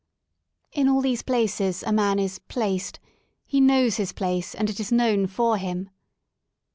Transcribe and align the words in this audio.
In 0.71 0.89
all 0.89 0.99
these 1.01 1.21
places 1.21 1.83
a 1.83 1.91
man 1.91 2.17
is 2.17 2.39
placed"; 2.39 2.99
he 3.45 3.61
knows 3.61 3.97
his 3.97 4.13
place 4.13 4.55
and 4.55 4.67
it 4.67 4.79
is 4.79 4.91
known 4.91 5.27
for 5.27 5.57
him. 5.59 5.91